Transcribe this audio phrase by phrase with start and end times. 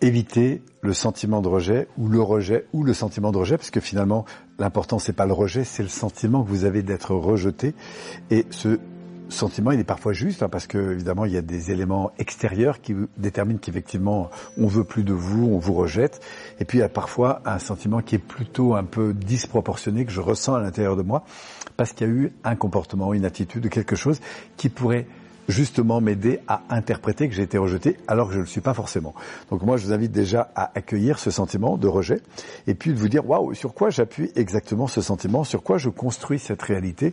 [0.00, 3.80] éviter le sentiment de rejet ou le rejet ou le sentiment de rejet parce que
[3.80, 4.24] finalement
[4.58, 7.74] l'important c'est pas le rejet c'est le sentiment que vous avez d'être rejeté
[8.30, 8.78] et ce
[9.32, 12.80] sentiment, il est parfois juste, hein, parce que évidemment, il y a des éléments extérieurs
[12.80, 16.20] qui déterminent qu'effectivement, on veut plus de vous, on vous rejette.
[16.58, 20.12] Et puis, il y a parfois un sentiment qui est plutôt un peu disproportionné que
[20.12, 21.24] je ressens à l'intérieur de moi,
[21.76, 24.20] parce qu'il y a eu un comportement, une attitude, quelque chose
[24.56, 25.06] qui pourrait
[25.50, 28.74] justement m'aider à interpréter que j'ai été rejeté alors que je ne le suis pas
[28.74, 29.14] forcément.
[29.50, 32.22] Donc moi, je vous invite déjà à accueillir ce sentiment de rejet
[32.66, 35.88] et puis de vous dire, waouh, sur quoi j'appuie exactement ce sentiment, sur quoi je
[35.88, 37.12] construis cette réalité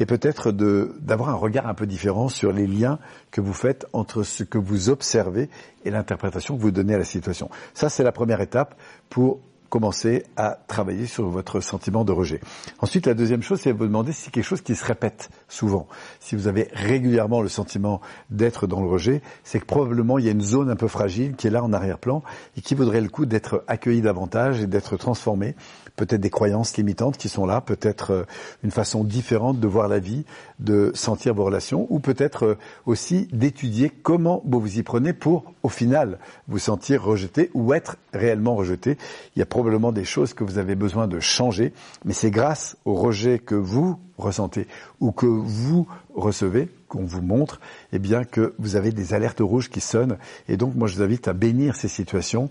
[0.00, 2.98] et peut-être d'avoir un regard un peu différent sur les liens
[3.30, 5.50] que vous faites entre ce que vous observez
[5.84, 7.50] et l'interprétation que vous donnez à la situation.
[7.74, 8.74] Ça, c'est la première étape
[9.08, 9.40] pour
[9.72, 12.40] commencer à travailler sur votre sentiment de rejet.
[12.80, 15.88] Ensuite, la deuxième chose, c'est de vous demander si quelque chose qui se répète souvent.
[16.20, 20.28] Si vous avez régulièrement le sentiment d'être dans le rejet, c'est que probablement il y
[20.28, 22.22] a une zone un peu fragile qui est là en arrière-plan
[22.58, 25.56] et qui vaudrait le coup d'être accueillie davantage et d'être transformée
[25.96, 28.24] peut-être des croyances limitantes qui sont là, peut-être euh,
[28.62, 30.24] une façon différente de voir la vie,
[30.58, 35.51] de sentir vos relations, ou peut-être euh, aussi d'étudier comment vous vous y prenez pour,
[35.62, 36.18] au final,
[36.48, 38.98] vous sentir rejeté ou être réellement rejeté.
[39.36, 41.72] Il y a probablement des choses que vous avez besoin de changer,
[42.04, 44.66] mais c'est grâce au rejet que vous ressentez
[45.00, 47.60] ou que vous recevez, qu'on vous montre,
[47.92, 50.18] eh bien que vous avez des alertes rouges qui sonnent.
[50.48, 52.50] Et donc, moi, je vous invite à bénir ces situations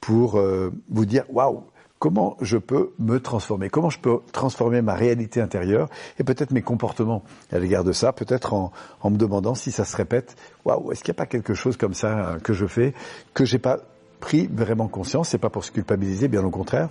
[0.00, 1.64] pour euh, vous dire, waouh,
[2.02, 6.60] comment je peux me transformer, comment je peux transformer ma réalité intérieure et peut-être mes
[6.60, 7.22] comportements
[7.52, 8.72] à l'égard de ça, peut-être en,
[9.04, 11.94] me demandant si ça se répète, waouh, est-ce qu'il n'y a pas quelque chose comme
[11.94, 12.92] ça euh, que je fais
[13.34, 13.78] que j'ai pas
[14.18, 16.88] pris vraiment conscience, c'est pas pour se culpabiliser, bien au contraire,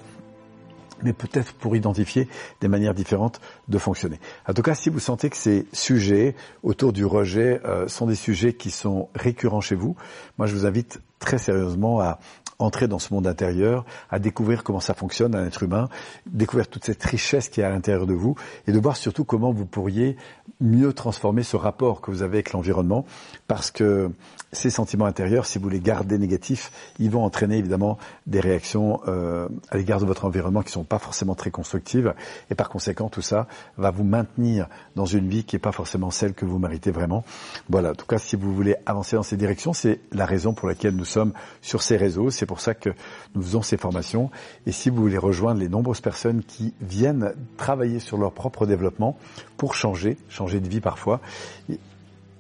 [1.04, 2.30] mais peut-être pour identifier
[2.62, 4.18] des manières différentes de fonctionner.
[4.48, 8.16] En tout cas, si vous sentez que ces sujets autour du rejet euh, sont des
[8.16, 9.98] sujets qui sont récurrents chez vous,
[10.38, 12.20] moi je vous invite très sérieusement à
[12.62, 15.90] entrer dans ce monde intérieur, à découvrir comment ça fonctionne un être humain,
[16.26, 18.36] découvrir toute cette richesse qui est à l'intérieur de vous
[18.68, 20.18] et de voir surtout comment vous pourriez
[20.60, 23.06] mieux transformer ce rapport que vous avez avec l'environnement
[23.48, 24.12] parce que
[24.54, 27.98] ces sentiments intérieurs, si vous les gardez négatifs, ils vont entraîner évidemment
[28.28, 32.14] des réactions euh, à l'égard de votre environnement qui sont pas forcément très constructives
[32.50, 33.48] et par conséquent tout ça
[33.78, 37.24] va vous maintenir dans une vie qui n'est pas forcément celle que vous méritez vraiment.
[37.70, 40.68] Voilà, en tout cas si vous voulez avancer dans ces directions, c'est la raison pour
[40.68, 42.90] laquelle nous sommes sur ces réseaux, pour ça que
[43.34, 44.30] nous faisons ces formations.
[44.66, 49.18] Et si vous voulez rejoindre les nombreuses personnes qui viennent travailler sur leur propre développement
[49.56, 51.22] pour changer, changer de vie parfois,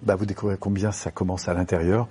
[0.01, 2.09] bah vous découvrez combien ça commence à l'intérieur.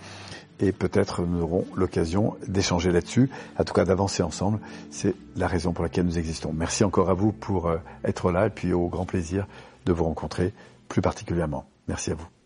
[0.60, 3.28] Et peut-être nous aurons l'occasion d'échanger là-dessus,
[3.58, 4.60] en tout cas d'avancer ensemble.
[4.90, 6.54] C'est la raison pour laquelle nous existons.
[6.54, 9.46] Merci encore à vous pour euh, être là et puis au grand plaisir
[9.84, 10.54] de vous rencontrer
[10.88, 11.66] plus particulièrement.
[11.86, 12.39] Merci à vous.